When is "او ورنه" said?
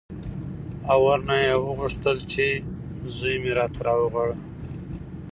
0.91-1.33